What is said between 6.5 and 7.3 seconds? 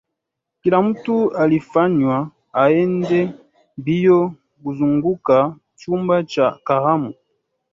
karamu